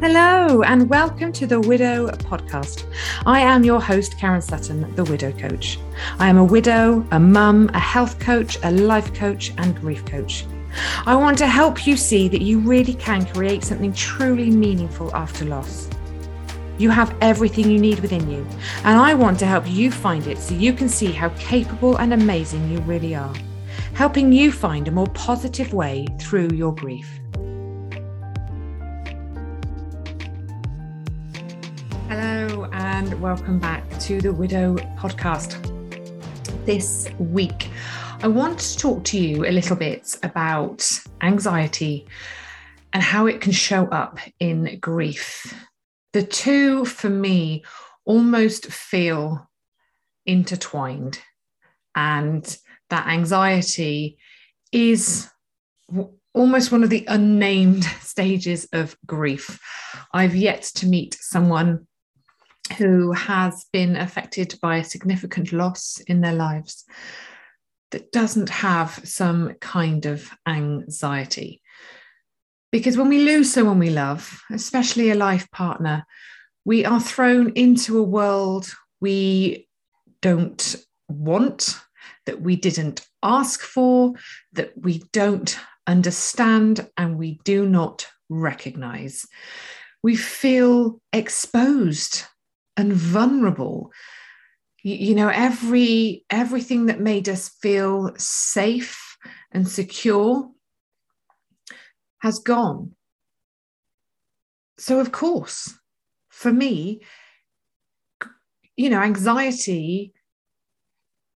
[0.00, 2.84] Hello, and welcome to the Widow Podcast.
[3.26, 5.80] I am your host, Karen Sutton, the Widow Coach.
[6.20, 10.46] I am a widow, a mum, a health coach, a life coach, and grief coach.
[11.04, 15.44] I want to help you see that you really can create something truly meaningful after
[15.44, 15.90] loss.
[16.78, 18.46] You have everything you need within you,
[18.84, 22.14] and I want to help you find it so you can see how capable and
[22.14, 23.34] amazing you really are,
[23.94, 27.18] helping you find a more positive way through your grief.
[33.20, 35.56] Welcome back to the Widow Podcast.
[36.64, 37.68] This week,
[38.22, 40.88] I want to talk to you a little bit about
[41.20, 42.06] anxiety
[42.92, 45.52] and how it can show up in grief.
[46.12, 47.64] The two, for me,
[48.04, 49.50] almost feel
[50.24, 51.18] intertwined,
[51.96, 52.56] and
[52.90, 54.18] that anxiety
[54.70, 55.28] is
[56.34, 59.58] almost one of the unnamed stages of grief.
[60.14, 61.87] I've yet to meet someone
[62.76, 66.84] who has been affected by a significant loss in their lives
[67.90, 71.62] that doesn't have some kind of anxiety.
[72.70, 76.04] Because when we lose someone we love, especially a life partner,
[76.64, 79.66] we are thrown into a world we
[80.20, 80.76] don't
[81.08, 81.78] want,
[82.26, 84.12] that we didn't ask for,
[84.52, 89.24] that we don't understand, and we do not recognize.
[90.02, 92.24] We feel exposed
[92.78, 93.92] and vulnerable.
[94.82, 99.18] You, you know every everything that made us feel safe
[99.52, 100.48] and secure
[102.20, 102.92] has gone.
[104.78, 105.74] So of course
[106.28, 107.00] for me
[108.76, 110.12] you know anxiety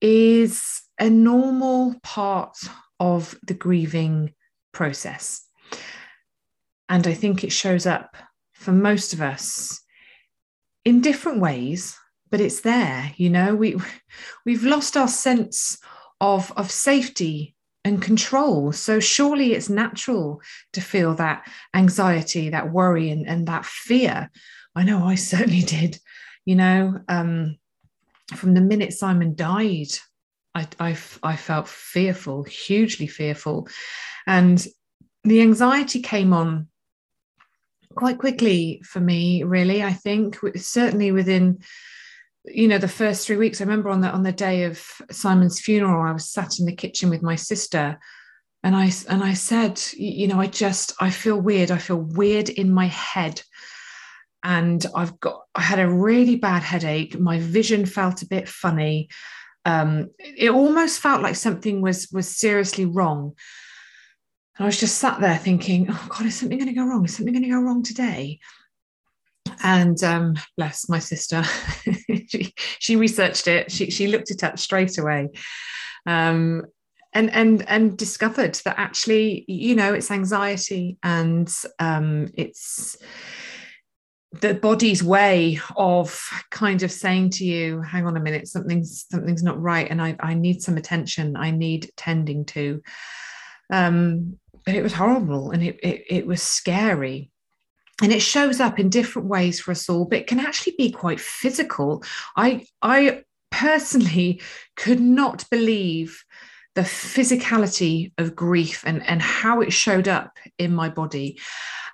[0.03, 2.57] is a normal part
[2.99, 4.35] of the grieving
[4.73, 5.47] process.
[6.91, 8.17] And i think it shows up
[8.53, 9.81] for most of us
[10.85, 11.97] in different ways
[12.31, 13.55] but it's there you know?
[13.55, 13.77] We
[14.45, 15.79] we've lost our sense
[16.21, 17.55] of of safety
[17.85, 18.73] and control.
[18.73, 20.43] So surely it's natural
[20.75, 24.31] to feel that anxiety that worry and, and that fear.
[24.77, 25.99] I know i certainly did
[26.45, 27.01] you know?
[27.09, 27.57] Um,
[28.35, 29.89] from the minute simon died
[30.55, 33.69] I, I i felt fearful hugely fearful.
[34.27, 34.65] And
[35.25, 36.69] the anxiety came on
[37.97, 41.59] quite quickly for me really i think certainly within
[42.45, 43.61] you know the first three weeks.
[43.61, 46.75] I remember on the on the day of simon's funeral i was sat in the
[46.75, 47.99] kitchen with my sister
[48.63, 51.71] and i and i said you know i just i feel weird.
[51.71, 53.43] I feel weird in my head.
[54.43, 57.19] And i've got i had a really bad headache.
[57.19, 59.09] My vision felt a bit funny.
[59.67, 63.35] Um, it almost felt like something was was seriously wrong
[64.61, 67.05] I was just sat there thinking, oh God, is something going to go wrong?
[67.07, 68.41] Is something going to go wrong today?
[69.63, 71.43] And um, bless my sister,
[72.29, 73.73] she, she researched it.
[73.73, 75.31] She, she looked it up straight away.
[76.07, 76.67] Um,
[77.13, 82.97] and and and discovered that actually you know it's anxiety and um, it's
[84.41, 89.43] the body's way of kind of saying to you hang on a minute something's something's
[89.43, 92.81] not right and i, I need some attention i need tending to
[93.73, 97.31] um, but it was horrible and it, it, it was scary.
[98.03, 100.91] And it shows up in different ways for us all but it can actually be
[100.91, 102.03] quite physical.
[102.37, 104.41] I i personally
[104.77, 106.25] could not believe
[106.75, 111.39] the physicality of grief and and how it showed up in my body.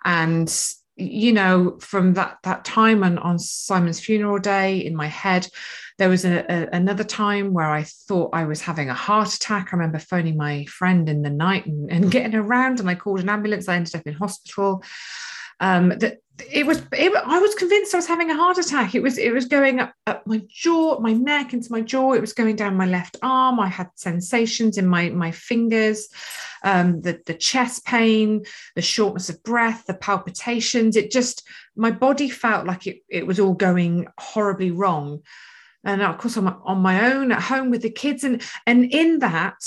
[0.04, 0.48] And
[0.96, 5.46] you know from that that time on, on simon's funeral day in my head
[5.98, 9.68] there was a, a, another time where I thought I was having a heart attack.
[9.68, 13.20] I remember phoning my friend in the night and, and getting around, and I called
[13.20, 13.68] an ambulance.
[13.68, 14.82] I ended up in hospital.
[15.58, 18.94] Um, that it was it, I was convinced I was having a heart attack.
[18.94, 22.12] It was it was going up, up my jaw, my neck, into my jaw.
[22.12, 23.58] It was going down my left arm.
[23.58, 26.08] I had sensations in my my fingers,
[26.62, 28.44] um, the the chest pain,
[28.74, 30.96] the shortness of breath, the palpitations.
[30.96, 35.22] It just my body felt like it it was all going horribly wrong
[35.84, 39.20] and of course I'm on my own at home with the kids and and in
[39.20, 39.62] that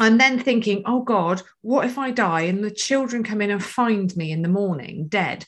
[0.00, 3.62] I'm then thinking oh god what if I die and the children come in and
[3.62, 5.46] find me in the morning dead?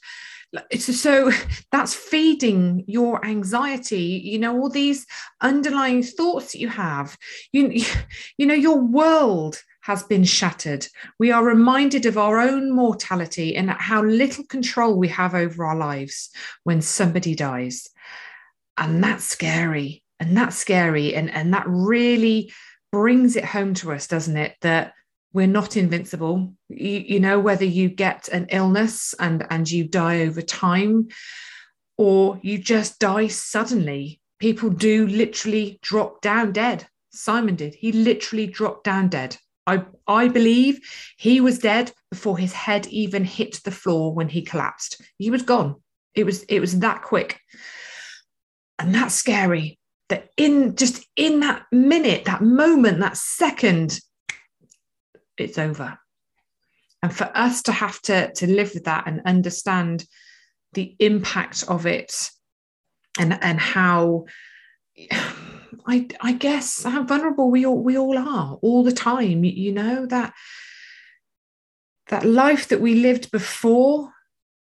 [0.78, 1.32] So
[1.72, 5.06] that's feeding your anxiety you know all these
[5.40, 7.16] underlying thoughts that you have.
[7.52, 7.82] You
[8.38, 10.86] you know your world has been shattered.
[11.18, 15.76] We are reminded of our own mortality and how little control we have over our
[15.76, 16.30] lives
[16.62, 17.88] when somebody dies.
[18.78, 22.52] And that's scary and that's scary and and that really
[22.92, 24.92] brings it home to us doesn't it that
[25.32, 30.20] we're not invincible you, you know whether you get an illness and and you die
[30.22, 31.08] over time
[31.96, 38.46] or you just die suddenly people do literally drop down dead simon did he literally
[38.46, 39.36] dropped down dead
[39.66, 40.80] I, I believe
[41.16, 45.00] he was dead before his head even hit the floor when he collapsed.
[45.18, 45.76] He was gone.
[46.14, 47.38] It was it was that quick.
[48.78, 49.78] And that's scary.
[50.12, 53.98] That in just in that minute, that moment, that second,
[55.38, 55.98] it's over.
[57.02, 60.04] And for us to have to, to live with that and understand
[60.74, 62.30] the impact of it
[63.18, 64.26] and, and how
[65.86, 69.44] I, I guess how vulnerable we all we all are all the time.
[69.44, 70.34] You, know that
[72.08, 74.12] that life that we lived before,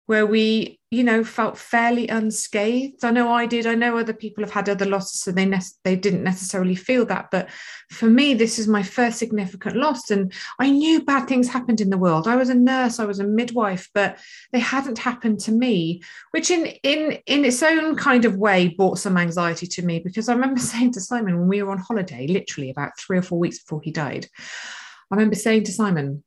[0.05, 3.03] where we you know felt fairly unscathed.
[3.03, 3.65] I know i did.
[3.65, 7.05] I know other people have had other losses so they ne- they didn't necessarily feel
[7.07, 7.49] that but
[7.89, 11.89] for me this is my first significant loss and i knew bad things happened in
[11.89, 12.27] the world.
[12.27, 14.19] I was a nurse i was a midwife but
[14.51, 16.01] they hadn't happened to me
[16.31, 20.29] which in in in its own kind of way brought some anxiety to me because
[20.29, 23.39] i remember saying to simon when we were on holiday literally about 3 or 4
[23.39, 24.27] weeks before he died
[25.11, 26.23] i remember saying to simon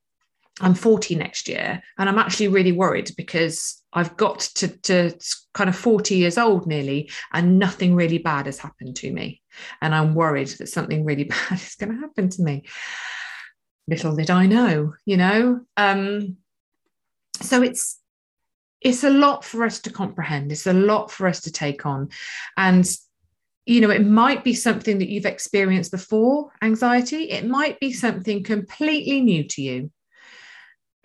[0.60, 5.12] I'm 40 next year, and I'm actually really worried because I've got to, to
[5.52, 9.42] kind of 40 years old nearly, and nothing really bad has happened to me.
[9.82, 12.64] And I'm worried that something really bad is going to happen to me.
[13.86, 15.60] Little did I know, you know.
[15.76, 16.38] Um,
[17.40, 18.00] so it's
[18.80, 20.52] it's a lot for us to comprehend.
[20.52, 22.08] It's a lot for us to take on,
[22.56, 22.88] and
[23.66, 27.30] you know, it might be something that you've experienced before, anxiety.
[27.30, 29.90] It might be something completely new to you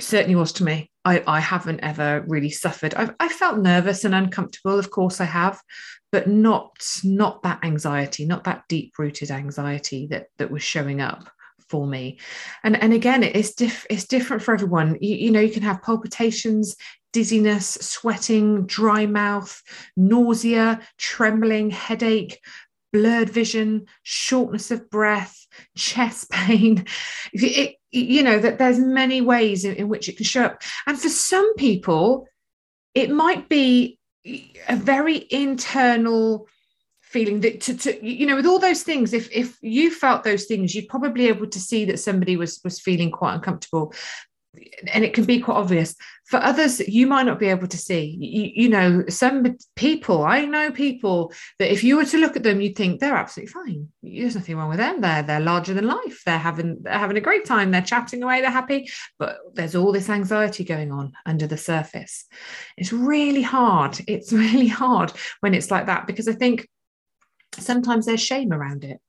[0.02, 0.90] certainly was to me.
[1.04, 2.94] I, I haven't ever really suffered.
[2.94, 5.60] I've I felt nervous and uncomfortable, of course I have,
[6.12, 11.30] but not not that anxiety, not that deep rooted anxiety that that was showing up
[11.70, 12.20] for me.
[12.64, 14.98] And and again, it's diff, it's different for everyone.
[15.02, 16.76] You, you know, you can have palpitations,
[17.14, 19.62] dizziness, sweating, dry mouth,
[19.98, 22.40] nausea, trembling, headache,
[22.92, 26.86] blurred vision, shortness of breath, chest pain.
[27.34, 31.00] It, you know that there's many ways in, in which it can show up and
[31.00, 32.28] for some people
[32.94, 34.00] it might be
[34.68, 36.48] a very internal
[37.02, 40.46] feeling that to, to you know with all those things if if you felt those
[40.46, 43.94] things you'd probably able to see that somebody was was feeling quite uncomfortable
[44.92, 45.96] and it can be quite obvious.
[46.26, 48.18] For others you might not be able to see.
[48.20, 52.44] You, you, know some people i know people that if you were to look at
[52.44, 53.90] them you'd think they're absolutely fine.
[54.04, 55.02] There's nothing wrong with them.
[55.02, 56.24] They're they're larger than life.
[56.26, 57.72] They're having they're having a great time.
[57.72, 58.42] They're chatting away.
[58.42, 58.90] They're happy.
[59.18, 62.26] But there's all this anxiety going on under the surface.
[62.78, 64.00] It's really hard.
[64.08, 66.68] It's really hard when it's like that because i think
[67.58, 69.00] sometimes there's shame around it.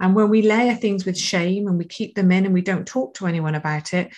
[0.00, 2.86] And when we layer things with shame and we keep them in and we don't
[2.86, 4.12] talk to anyone about it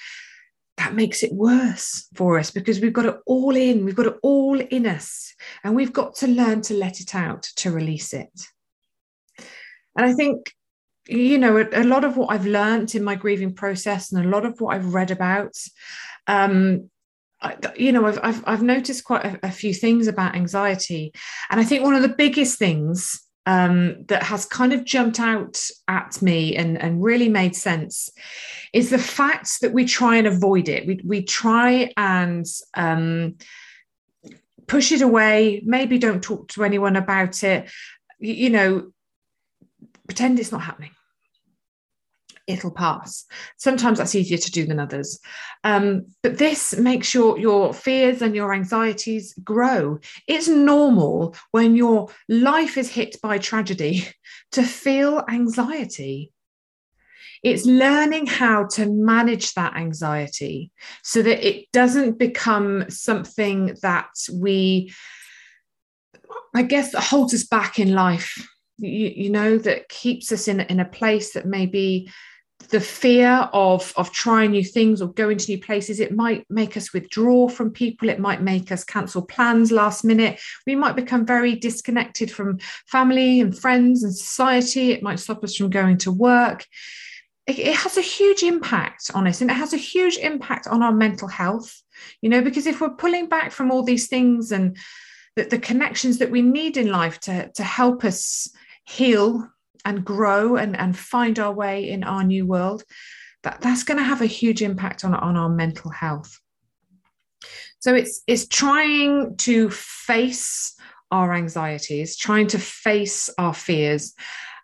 [0.76, 4.17] that makes it worse for us because we've got it all in, we've got it
[4.23, 8.47] all in us, and we've got to learn to let it out, to release it.
[9.97, 10.53] And I think,
[11.06, 14.29] you know, a, a lot of what I've learned in my grieving process and a
[14.29, 15.55] lot of what I've read about,
[16.26, 16.91] um,
[17.41, 21.12] I, you know, I've, I've, I've noticed quite a, a few things about anxiety.
[21.50, 25.61] And I think one of the biggest things um, that has kind of jumped out
[25.87, 28.11] at me and, and really made sense
[28.73, 30.87] is the fact that we try and avoid it.
[30.87, 33.37] We, we try and um,
[34.66, 37.71] push it away, maybe don't talk to anyone about it,
[38.18, 38.90] you, you know,
[40.07, 40.90] pretend it's not happening
[42.46, 43.24] it'll pass.
[43.56, 45.18] Sometimes that's easier to do than others.
[45.62, 49.98] Um, but this makes your, your fears and your anxieties grow.
[50.28, 54.06] It's normal when your life is hit by tragedy
[54.52, 56.32] to feel anxiety.
[57.42, 60.70] It's learning how to manage that anxiety
[61.02, 64.94] so that it doesn't become something that we,
[66.54, 68.48] I guess, holds us back in life
[68.78, 72.10] you, you, know that keeps us in, in a place that maybe
[72.68, 76.00] the fear of of trying new things or going to new places.
[76.00, 78.09] It might make us withdraw from people.
[78.09, 80.40] It might make us cancel plans last minute.
[80.66, 84.92] We might become very disconnected from family and friends and society.
[84.92, 86.66] It might stop us from going to work.
[87.47, 90.83] It, it has a huge impact on us and it has a huge impact on
[90.83, 91.83] our mental health
[92.21, 94.76] you know because if we're pulling back from all these things and
[95.37, 98.49] the, the connections that we need in life to to help us
[98.85, 99.49] heal
[99.85, 102.85] and grow and, and find our way in our new world,
[103.43, 106.38] that, that's going to have a huge impact on, on our mental health.
[107.79, 110.75] So it's it's trying to face
[111.11, 114.14] our anxieties, trying to face our fears,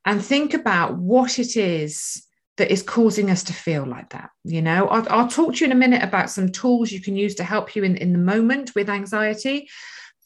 [0.07, 4.61] and think about what it is that is causing us to feel like that you
[4.61, 7.35] know I'll, I'll, talk to you in a minute about some tools you can use
[7.37, 9.69] to help you in, in the moment with anxiety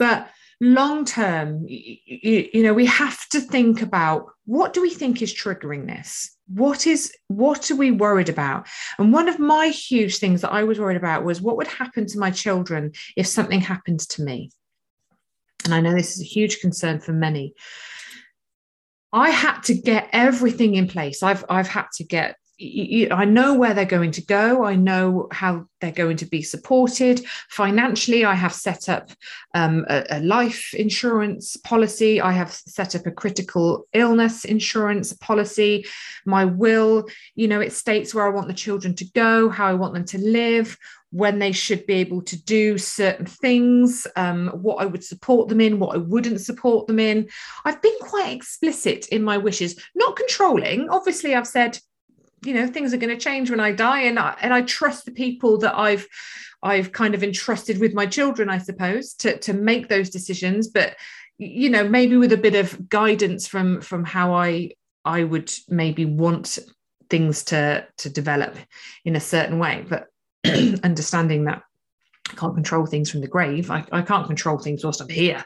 [0.01, 0.29] but
[0.65, 5.33] long term you, you know we have to think about what do we think is
[5.33, 6.37] triggering this?
[6.49, 8.67] What is what are we worried about?
[8.99, 12.07] And one of my huge things that i was worried about was what would happen
[12.07, 14.51] to my children if something happened to me?
[15.65, 17.55] And i know this is a huge concern for many.
[19.13, 21.23] I had to get everything in place.
[21.23, 24.65] I've i've had to get I know where they're going to go.
[24.65, 27.25] I know how they're going to be supported.
[27.51, 29.11] Financially, I have set up
[29.55, 32.21] um, a, a, life insurance policy.
[32.21, 35.87] I have set up a critical illness insurance policy.
[36.25, 39.75] My will, you know, it states where I want the children to go, how I
[39.75, 40.79] want them to live,
[41.15, 45.61] when they should be able to do certain things, um, what I would support them
[45.61, 47.29] in, what I wouldn't support them in.
[47.65, 50.89] I've been quite explicit in my wishes, not controlling.
[50.89, 51.79] Obviously, I've said,
[52.45, 55.05] you know things are going to change when i die and I, and I trust
[55.05, 56.07] the people that i've
[56.63, 60.69] i've kind of entrusted with my children i suppose to to make those decisions.
[60.69, 60.97] But
[61.39, 64.71] you know maybe with a bit of guidance from from how i
[65.05, 66.59] i would maybe want
[67.11, 68.57] things to to develop
[69.05, 69.85] in a certain way.
[69.89, 70.07] But
[70.85, 71.63] understanding that
[72.31, 75.45] I can't control things from the grave I, I can't control things whilst i'm here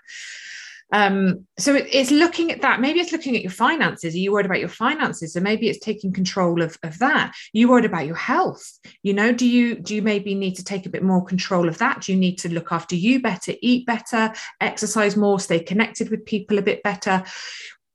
[0.92, 2.80] um, so it, it's looking at that.
[2.80, 4.14] Maybe it's looking at your finances.
[4.14, 5.34] Are you worried about your finances?
[5.34, 7.34] So maybe it's taking control of, of that.
[7.52, 8.78] You worried about your health.
[9.02, 11.78] You know, do you do you maybe need to take a bit more control of
[11.78, 12.02] that?
[12.02, 16.24] Do you need to look after you better, eat better, exercise more, stay connected with
[16.24, 17.22] people a bit better?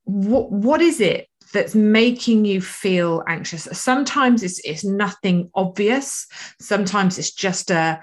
[0.04, 3.66] What what is it that's making you feel anxious?
[3.72, 6.26] Sometimes it's it's nothing obvious.
[6.60, 8.00] Sometimes it's just a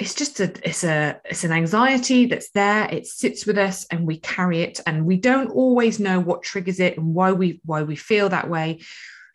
[0.00, 2.88] it's just a it's a it's an anxiety that's there.
[2.90, 4.80] It sits with us and we carry it.
[4.86, 8.48] And we don't always know what triggers it and why we why we feel that
[8.48, 8.80] way.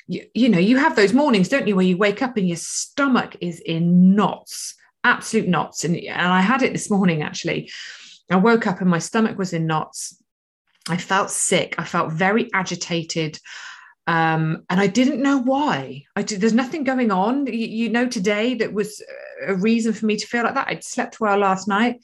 [0.07, 2.57] You, you know you have those mornings don't you where you wake up and your
[2.57, 5.83] stomach is in knots absolute knots.
[5.83, 7.71] And, and i had it this morning actually.
[8.31, 10.19] I woke up and my stomach was in knots.
[10.89, 11.75] I felt sick.
[11.77, 13.39] I felt very agitated
[14.07, 16.03] um, and I didn't know why.
[16.15, 17.47] I did, there's nothing going on.
[17.47, 19.03] You, you, know, today that was
[19.45, 20.67] a reason for me to feel like that.
[20.67, 22.01] I'd slept well last night,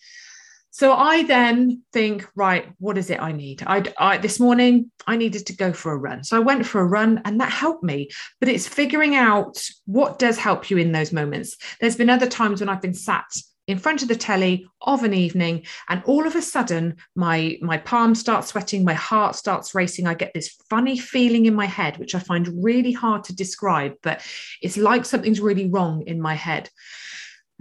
[0.74, 3.62] so I then think, right, what is it I need?
[3.68, 6.80] I, I this morning I needed to go for a run, so I went for
[6.80, 8.10] a run, and that helped me.
[8.40, 11.58] But it's figuring out what does help you in those moments.
[11.82, 13.30] There's been other times when I've been sat
[13.68, 17.78] in front of the telly of an evening and all of a sudden my my
[17.78, 21.98] palms start sweating my heart starts racing i get this funny feeling in my head
[21.98, 24.26] which i find really hard to describe but
[24.62, 26.70] it's like something's really wrong in my head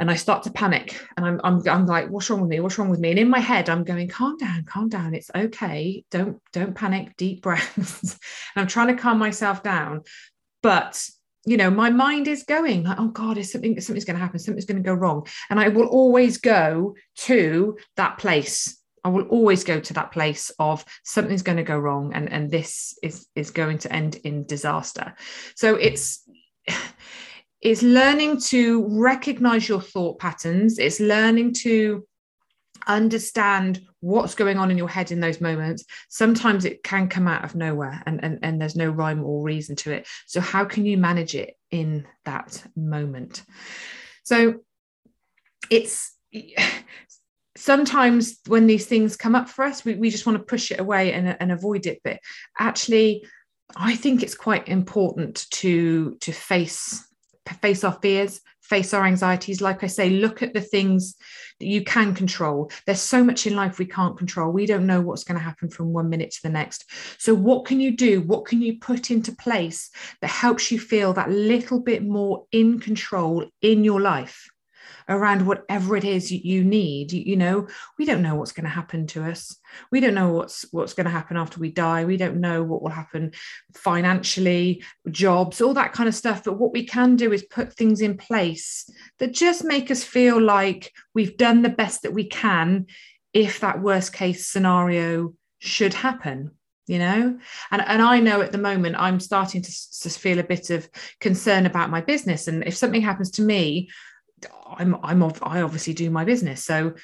[0.01, 2.59] and I start to panic and I'm, I'm, I'm like, what's wrong with me?
[2.61, 3.11] What's wrong with me?
[3.11, 5.15] And in my head, I'm going, calm down, calm down.
[5.15, 6.07] It's okay.
[6.11, 8.19] Don't, don't panic, deep breaths.
[8.55, 10.05] and I'm trying to calm myself down.
[10.63, 11.07] But
[11.47, 14.39] you know my mind is going like oh god is something something's going to happen
[14.39, 15.27] something's going to go wrong.
[15.49, 18.77] And i will always go to that place.
[19.03, 22.51] I will always go to that place of something's going to go wrong and and
[22.51, 25.15] this is is going to end in disaster.
[25.55, 26.29] So it's
[27.61, 30.79] it's learning to recognize your thought patterns.
[30.79, 32.07] It's learning to
[32.87, 37.45] understand what's going on in your head in those moments sometimes it can come out
[37.45, 40.07] of nowhere and, and and there's no rhyme or reason to it.
[40.27, 43.43] So how can you manage it in that moment?
[44.23, 44.61] So
[45.71, 46.17] it's
[47.57, 50.81] sometimes when these things come up for us we, we just want to push it
[50.81, 52.01] away and, and avoid it.
[52.05, 52.21] But
[52.59, 53.25] actually
[53.77, 57.07] i think it's quite important to to face
[57.61, 58.41] face our fears
[58.71, 59.61] face our anxieties.
[59.61, 61.17] Like i say look at the things
[61.59, 62.71] that you can control.
[62.87, 64.53] There's so much in life we can't control.
[64.53, 66.89] We don't know what's going to happen from one minute to the next.
[67.19, 68.23] So what can you do?
[68.23, 72.79] What can you put into place that helps you feel that little bit more in
[72.79, 74.49] control in your life
[75.09, 77.13] around whatever it is you need.
[77.13, 77.69] You, know
[77.99, 79.57] we don't know what's going to happen to us.
[79.91, 82.05] We don't know what's what's going to happen after we die.
[82.05, 83.33] We don't know what will happen
[83.75, 86.45] financially jobs all that kind of stuff.
[86.45, 90.41] But what we can do is put things in place that just make us feel
[90.41, 92.87] like we've done the best that we can
[93.33, 96.51] if that worst case scenario should happen
[96.91, 97.39] you know?
[97.71, 100.91] And and i know at the moment i'm starting to, to feel a bit of
[101.21, 102.49] concern about my business.
[102.49, 103.91] And if something happens to me
[104.67, 106.65] I'm I'm I obviously do my business.
[106.65, 106.95] So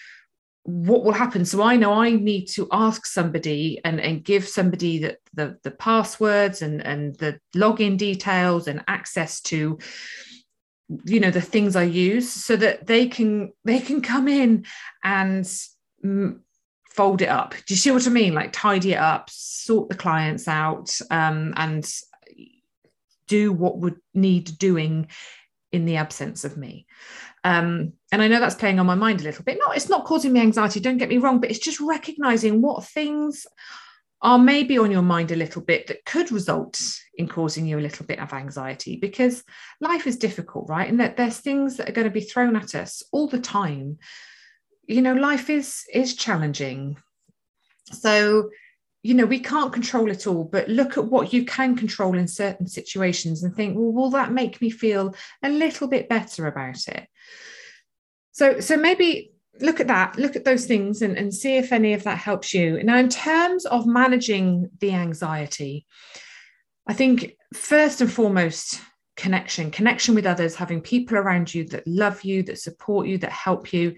[0.66, 1.44] what will happen?
[1.44, 5.70] So I know I need to ask somebody and, and give somebody the, the, the
[5.70, 9.78] passwords and, and the login details and access to
[11.04, 14.66] you know the things I use so that they can they can come in
[15.02, 15.48] and
[16.90, 17.54] fold it up.
[17.66, 18.34] Do you see what I mean?
[18.34, 21.88] Like tidy it up, sort the clients out, um, and
[23.26, 25.08] do what would need doing
[25.76, 26.86] in the absence of me.
[27.44, 29.58] Um, and I know that's playing on my mind a little bit.
[29.64, 32.84] No, it's not causing me anxiety, don't get me wrong, but it's just recognizing what
[32.84, 33.46] things
[34.22, 36.80] are maybe on your mind a little bit that could result
[37.16, 39.44] in causing you a little bit of anxiety because
[39.80, 40.88] life is difficult, right?
[40.88, 43.98] And that there's things that are going to be thrown at us all the time.
[44.86, 46.96] You know, life is is challenging.
[47.92, 48.50] So,
[49.06, 52.26] you know, we can't control it all, but look at what you can control in
[52.26, 56.88] certain situations and think, well, will that make me feel a little bit better about
[56.88, 57.06] it?
[58.32, 61.92] So, so maybe look at that, look at those things and, and see if any
[61.92, 62.82] of that helps you.
[62.82, 65.86] Now, in terms of managing the anxiety,
[66.88, 68.80] I think first and foremost,
[69.16, 73.32] connection, connection with others, having people around you that love you, that support you, that
[73.32, 73.94] help you.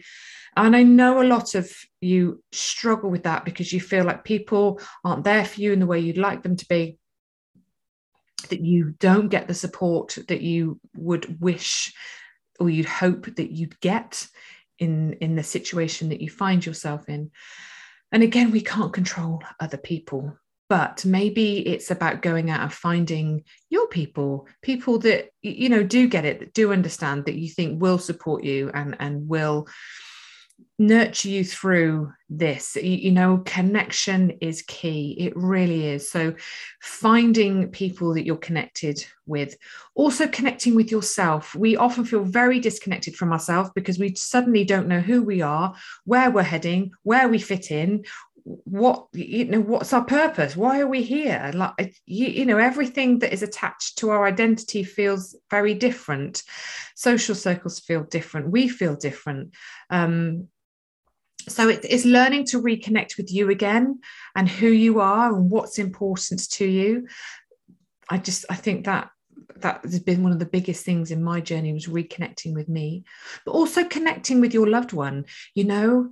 [0.59, 4.81] And I know a lot of you struggle with that because you feel like people
[5.05, 6.99] aren't there for you in the way you'd like them to be,
[8.49, 11.95] that you don't get the support that you would wish
[12.59, 14.27] or you'd hope that you'd get
[14.81, 17.31] in in the situation that you find yourself in.
[18.11, 20.37] And again we can't control other people
[20.69, 26.07] but maybe it's about going out and finding your people people that you know do
[26.09, 29.67] get it that do understand that you think will support you and and will
[30.79, 32.77] nurture you through this.
[32.77, 35.17] You, you, know connection is key.
[35.19, 36.11] It really is.
[36.11, 36.35] So
[36.81, 39.57] finding people that you're connected with
[39.95, 41.55] also connecting with yourself.
[41.55, 45.75] We often feel very disconnected from ourselves because we suddenly don't know who we are
[46.05, 48.05] where we're heading where we fit in
[48.65, 50.57] what you know what's our purpose?
[50.57, 51.51] Why are we here?
[51.55, 56.43] Like you, you know everything that is attached to our identity feels very different.
[56.95, 58.51] Social circles feel different.
[58.51, 59.55] We feel different.
[59.91, 60.49] Um,
[61.49, 64.01] so it, it's learning to reconnect with you again
[64.35, 67.07] and who you are and what's important to you.
[68.11, 69.11] I just i think that
[69.57, 73.05] that has been one of the biggest things in my journey was reconnecting with me
[73.45, 75.27] but also connecting with your loved one.
[75.55, 76.11] You know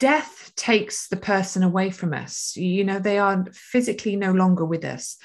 [0.00, 4.84] death takes the person away from us you know they are physically no longer with
[4.84, 5.16] us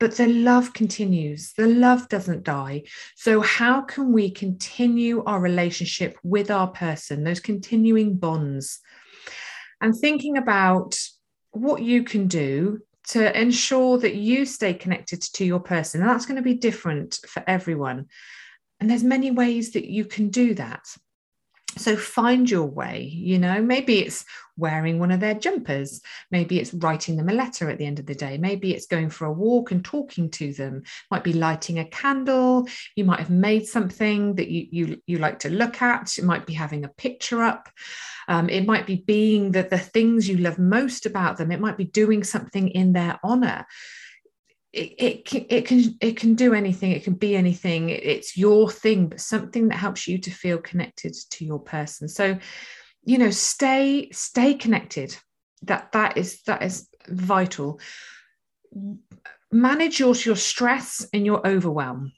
[0.00, 1.52] but the love continues.
[1.52, 2.84] The love doesn't die.
[3.16, 8.80] So, how can we continue our relationship with our person, those continuing bonds?
[9.82, 10.98] And thinking about
[11.50, 16.00] what you can do to ensure that you stay connected to your person.
[16.00, 18.06] And that's going to be different for everyone.
[18.78, 20.86] And there's many ways that you can do that
[21.80, 24.24] so find your way you know maybe it's
[24.56, 28.06] wearing one of their jumpers maybe it's writing them a letter at the end of
[28.06, 31.78] the day maybe it's going for a walk and talking to them might be lighting
[31.78, 36.18] a candle you might have made something that you you, you like to look at
[36.18, 37.68] it might be having a picture up
[38.28, 41.78] um, it might be being the, the things you love most about them it might
[41.78, 43.64] be doing something in their honor
[44.72, 48.70] it, it can, it can it can do anything it can be anything it's your
[48.70, 52.38] thing but something that helps you to feel connected to your person so
[53.04, 55.16] you know stay stay connected
[55.62, 57.80] that that is that is vital
[59.50, 62.12] manage your your stress and your overwhelm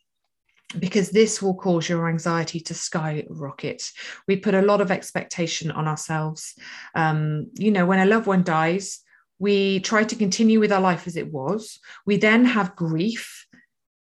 [0.78, 3.90] because this will cause your anxiety to skyrocket.
[4.26, 6.54] We put a lot of expectation on ourselves.
[6.94, 9.00] Um, you know, when a loved one dies,
[9.42, 11.80] we try to continue with our life as it was.
[12.06, 13.44] We then have grief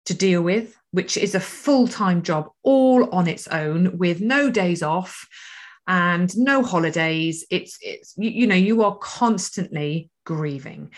[0.05, 4.51] to deal with, which is a full time job all on its own with no
[4.51, 5.27] days off
[5.87, 7.47] and no holidays.
[7.51, 10.91] It's, it's you, you know, you are constantly grieving.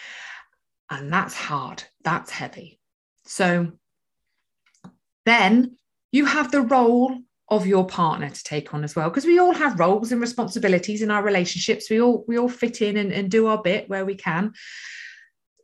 [0.91, 2.81] And that's hard, that's heavy.
[3.27, 3.75] So
[5.25, 5.77] then
[6.11, 7.17] you have the role
[7.49, 11.03] of your partner to take on as well because we all have roles and responsibilities
[11.03, 11.89] in our relationships.
[11.89, 14.53] We all we all fit in and, and do our bit where we can.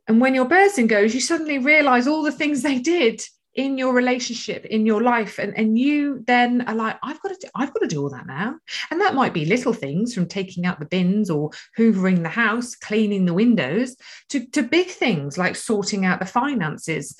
[0.07, 3.21] And when your person goes you suddenly realize all the things they did
[3.55, 7.37] in your relationship in your life and, and you then are like i've got to
[7.39, 8.55] do, i've got to do all that now.
[8.89, 12.75] And that might be little things from taking out the bins or hoovering the house
[12.75, 13.95] cleaning the windows
[14.29, 17.15] to, to big things like sorting out the finances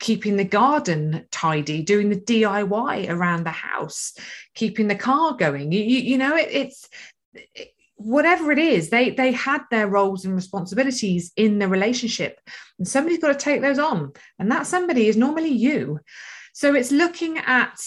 [0.00, 4.14] keeping the garden tidy doing the diy around the house
[4.54, 5.70] keeping the car going.
[5.70, 6.88] You, you, you know it, it's
[7.34, 12.40] it, whatever it is they they had their roles and responsibilities in the relationship.
[12.78, 14.12] And somebody's got to take those on.
[14.38, 16.00] And that somebody is normally you.
[16.54, 17.78] So it's looking at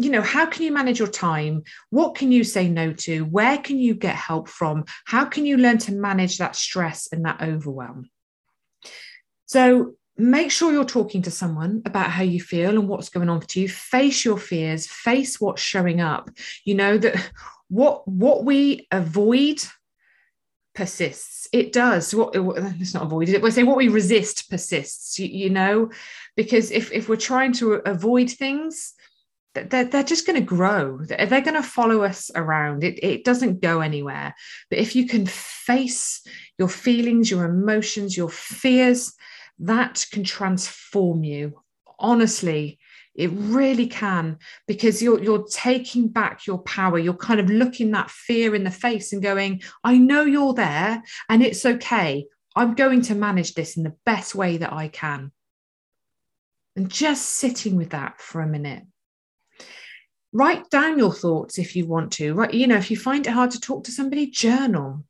[0.00, 1.64] you know how can you manage your time?
[1.90, 3.24] What can you say no to?
[3.24, 4.84] Where can you get help from?
[5.06, 8.08] How can you learn to manage that stress and that overwhelm?
[9.46, 13.40] So make sure you're talking to someone about how you feel and what's going on
[13.40, 13.68] for you.
[13.68, 14.86] Face your fears.
[14.86, 16.30] Face what's showing up.
[16.64, 17.30] You know that
[17.68, 19.62] what what we avoid
[20.74, 21.48] persists.
[21.52, 22.14] It does.
[22.14, 23.34] What it's not avoided.
[23.34, 23.42] It.
[23.42, 25.18] We say what we resist persists.
[25.18, 25.90] You, you know,
[26.36, 28.94] because if if we're trying to avoid things,
[29.54, 30.98] they're, they're just going to grow.
[30.98, 32.84] They're, they're going to follow us around.
[32.84, 34.34] It, it doesn't go anywhere.
[34.70, 36.22] But if you can face
[36.58, 39.14] your feelings, your emotions, your fears,
[39.60, 41.60] that can transform you.
[41.98, 42.78] Honestly,
[43.18, 46.98] it really can because you're you're taking back your power.
[46.98, 51.02] You're kind of looking that fear in the face and going, I know you're there
[51.28, 52.26] and it's okay.
[52.54, 55.32] I'm going to manage this in the best way that I can.
[56.76, 58.84] And just sitting with that for a minute.
[60.32, 62.34] Write down your thoughts if you want to.
[62.34, 65.04] Right, you know, if you find it hard to talk to somebody, journal.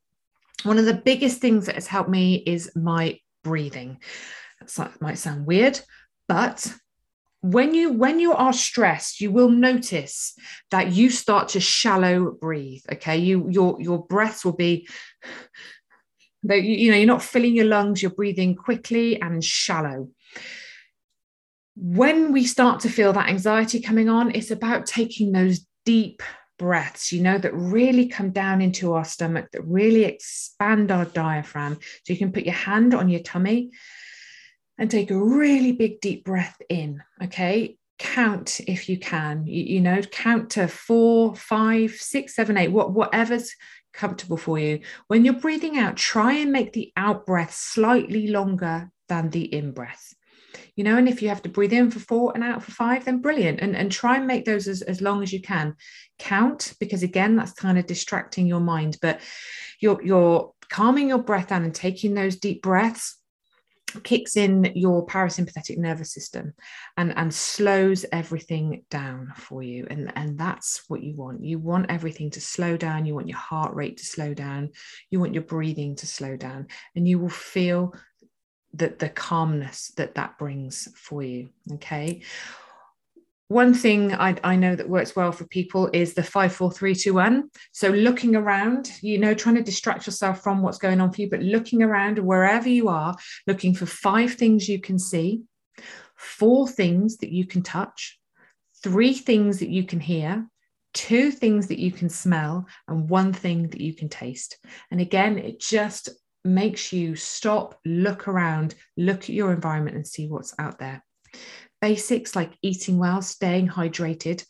[0.63, 3.99] One of the biggest things that has helped me is my breathing.
[4.77, 5.79] That might sound weird,
[6.27, 6.73] but
[7.41, 10.33] when you when you are stressed you will notice
[10.71, 13.17] that you start to shallow breathe okay?
[13.17, 14.87] You your your breath will be
[16.43, 20.09] that you know you're not filling your lungs you're breathing quickly and shallow.
[21.75, 26.21] When we start to feel that anxiety coming on it's about taking those deep
[26.57, 31.75] breaths you know that really come down into our stomach that really expand our diaphragm.
[32.03, 33.71] So you can put your hand on your tummy
[34.79, 37.03] and take a really big deep breath in.
[37.21, 37.77] Okay.
[37.99, 42.93] Count if you can, you, you know, count to four, five, six, seven, eight, what,
[42.93, 43.53] whatever's
[43.93, 44.79] comfortable for you.
[45.07, 49.73] When you're breathing out, try and make the out breath slightly longer than the in
[49.73, 50.13] breath.
[50.77, 53.03] You know, and if you have to breathe in for four and out for five,
[53.03, 53.59] then brilliant.
[53.59, 55.75] And, and try and make those as, as long as you can.
[56.19, 59.19] Count, because again, that's kind of distracting your mind, but
[59.81, 63.18] you're you're calming your breath down and taking those deep breaths
[64.03, 66.53] kicks in your parasympathetic nervous system
[66.97, 69.87] and and slows everything down for you.
[69.89, 71.43] And and that's what you want.
[71.43, 73.05] You want everything to slow down.
[73.05, 74.71] You want your heart rate to slow down.
[75.09, 76.67] You want your breathing to slow down.
[76.95, 77.93] And you will feel
[78.73, 82.21] that the calmness that that brings for you okay
[83.49, 86.93] one thing I, I, know that works well for people is the five, four, three,
[86.93, 87.49] two, one.
[87.71, 91.29] So looking around, you know, trying to distract yourself from what's going on for you,
[91.31, 93.15] but looking around wherever you are,
[93.47, 95.41] looking for five things you can see,
[96.15, 98.19] four things that you can touch,
[98.83, 100.47] three things that you can hear,
[100.93, 104.57] two things that you can smell, and one thing that you can taste.
[104.91, 106.09] And again, it just
[106.43, 111.03] makes you stop, look around, look at your environment, and see what's out there
[111.81, 114.45] basics like eating well, staying hydrated,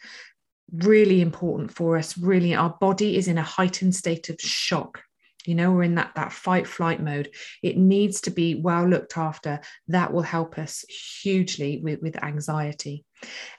[0.72, 2.18] really important for us.
[2.18, 5.02] Really, our body is in a heightened state of shock.
[5.46, 7.30] You know, we're in that, that fight flight mode.
[7.64, 9.62] It needs to be well looked after.
[9.88, 10.84] That will help us
[11.22, 13.06] hugely with, with anxiety.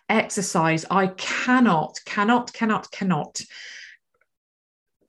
[0.08, 3.40] Exercise, I cannot, cannot, cannot, cannot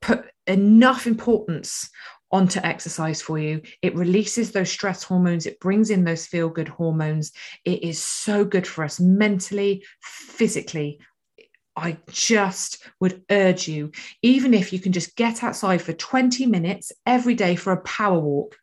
[0.01, 1.89] put enough importance
[2.31, 3.61] onto exercise for you.
[3.81, 7.31] It releases those stress hormones, it brings in those feel good hormones.
[7.65, 10.99] It is so good for us mentally, physically.
[11.75, 13.91] I just would urge you,
[14.21, 18.19] even if you can just get outside for 20 minutes every day for a power
[18.19, 18.57] walk.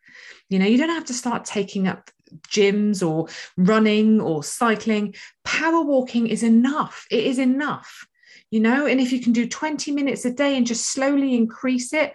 [0.51, 2.11] You know, you don't have to start taking up
[2.49, 5.15] gyms or running or cycling.
[5.45, 7.07] Power walking is enough.
[7.11, 8.07] It is enough,
[8.51, 8.87] you know.
[8.87, 12.15] And if you can do 20 minutes a day and just slowly increase it,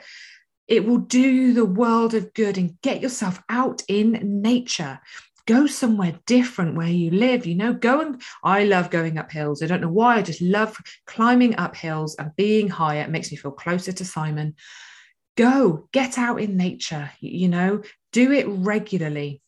[0.67, 4.99] it will do the world of good and get yourself out in nature.
[5.45, 9.61] Go somewhere different where you live, you know, go and I love going up hills.
[9.61, 13.01] I don't know why, I just love climbing up hills and being higher.
[13.01, 14.55] It makes me feel closer to Simon.
[15.35, 17.81] Go, get out in nature, you know,
[18.13, 19.42] do it regularly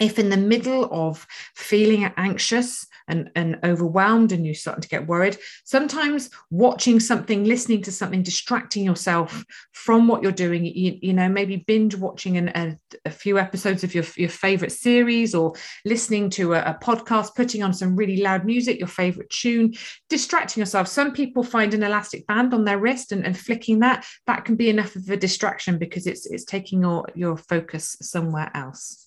[0.00, 5.06] if in the middle of feeling anxious and, and overwhelmed and you're starting to get
[5.06, 11.12] worried, sometimes watching something, listening to something, distracting yourself from what you're doing, you, you
[11.12, 15.54] know, maybe binge watching an, a, a, few episodes of your, your favorite series or
[15.84, 19.72] listening to a, a podcast, putting on some really loud music, your favorite tune,
[20.08, 20.88] distracting yourself.
[20.88, 24.56] Some people find an elastic band on their wrist and, and flicking that, that can
[24.56, 29.06] be enough of a distraction because it's, it's taking your, your focus somewhere else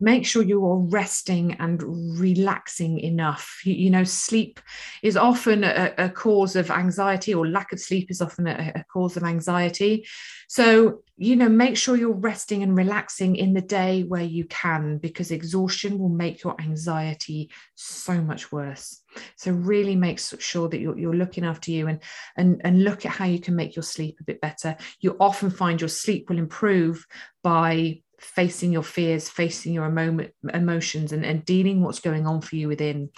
[0.00, 1.82] make sure you are resting and
[2.18, 3.60] relaxing enough.
[3.64, 4.60] You, you know, sleep
[5.02, 8.84] is often a, a, cause of anxiety, or lack of sleep is often a, a
[8.92, 10.06] cause of anxiety.
[10.48, 14.98] So, you know, make sure you're resting and relaxing in the day where you can,
[14.98, 19.00] because exhaustion will make your anxiety so much worse.
[19.36, 22.00] So really make sure that you're, you're looking after you and,
[22.36, 24.76] and, and look at how you can make your sleep a bit better.
[25.00, 27.06] You often find your sleep will improve
[27.42, 32.56] by facing your fears, facing your emo- emotions, and, and dealing what's going on for
[32.56, 33.10] you within.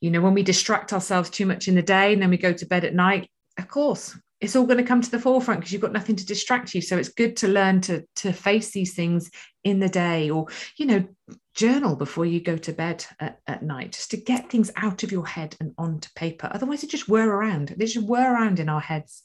[0.00, 2.52] You know, when we distract ourselves too much in the day and then we go
[2.52, 5.72] to bed at night, of course, it's all going to come to the forefront because
[5.72, 6.80] you've got nothing to distract you.
[6.80, 9.30] So it's good to learn to to face these things
[9.64, 11.08] in the day or you know
[11.54, 15.10] journal before you go to bed at, at night just to get things out of
[15.10, 16.48] your head and onto paper.
[16.52, 17.74] Otherwise it just whir around.
[17.76, 19.24] They just whir around in our heads.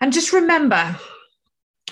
[0.00, 0.98] And just remember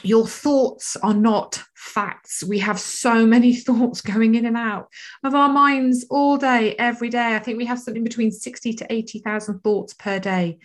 [0.07, 2.43] your thoughts are not facts.
[2.45, 4.88] We have so many thoughts going in and out
[5.23, 7.35] of our minds all day, every day.
[7.35, 10.59] I think we have something between 60 to 80,000 thoughts per day.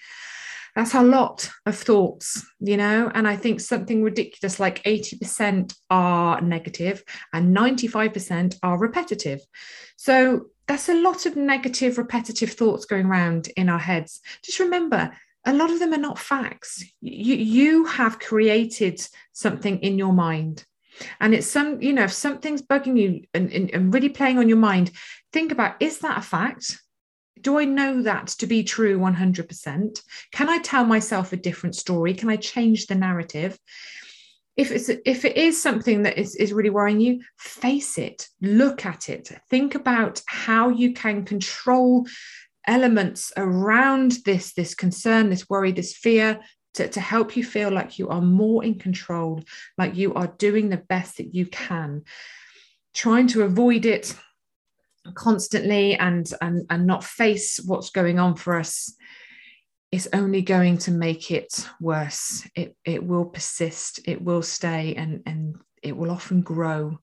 [0.75, 3.11] That's a lot of thoughts, you know.
[3.13, 9.41] And I think something ridiculous like 80% are negative and 95% are repetitive.
[9.97, 14.21] So that's a lot of negative, repetitive thoughts going around in our heads.
[14.43, 15.11] Just remember,
[15.45, 16.83] a lot of them are not facts.
[17.01, 20.65] You, you have created something in your mind.
[21.19, 24.49] And it's some, you know, if something's bugging you and, and, and really playing on
[24.49, 24.91] your mind,
[25.31, 26.77] think about is that a fact?
[27.39, 30.01] Do I know that to be true 100%?
[30.33, 32.13] Can I tell myself a different story?
[32.13, 33.57] Can I change the narrative?
[34.57, 38.85] If it's if it is something that is, is really worrying you, face it, look
[38.85, 42.05] at it, think about how you can control
[42.69, 46.39] elements around this this concern this worry this fear
[46.75, 49.41] to, to help you feel like you are more in control
[49.77, 52.03] like you are doing the best that you can.
[52.93, 54.15] Trying to avoid it
[55.15, 58.93] constantly and and and not face what's going on for us
[59.91, 62.47] is only going to make it worse.
[62.55, 64.01] It it will persist.
[64.05, 66.99] It will stay and and it will often grow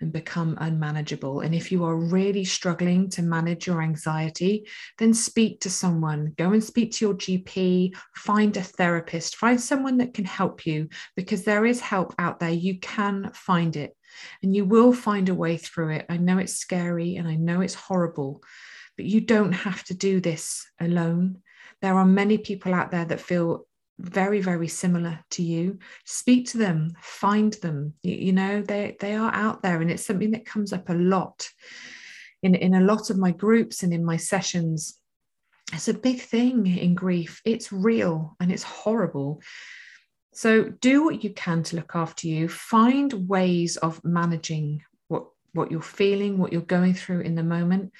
[0.00, 1.40] and become unmanageable.
[1.40, 4.66] And if you are really struggling to manage your anxiety,
[4.98, 6.34] then speak to someone.
[6.36, 10.88] Go and speak to your GP, find a therapist, find someone that can help you
[11.16, 12.50] because there is help out there.
[12.50, 13.96] You can find it
[14.42, 16.06] and you will find a way through it.
[16.08, 18.42] I know it's scary and I know it's horrible,
[18.96, 21.42] but you don't have to do this alone.
[21.82, 23.66] There are many people out there that feel
[23.98, 25.78] very very similar to you.
[26.04, 27.94] Speak to them find them.
[28.02, 30.94] You, you, know they they are out there and it's something that comes up a
[30.94, 31.48] lot
[32.42, 34.98] in in a lot of my groups and in my sessions.
[35.72, 37.40] It's a big thing in grief.
[37.44, 39.42] It's real and it's horrible.
[40.32, 42.48] So do what you can to look after you.
[42.48, 47.92] Find ways of managing what what you're feeling what you're going through in the moment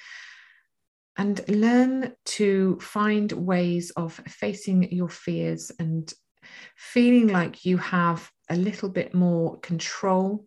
[1.17, 6.13] and learn to find ways of facing your fears and
[6.75, 10.45] feeling like you have a little bit more control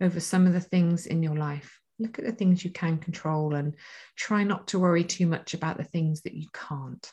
[0.00, 1.80] over some of the things in your life.
[1.98, 3.74] Look at the things you can control and
[4.16, 7.12] try not to worry too much about the things that you can't.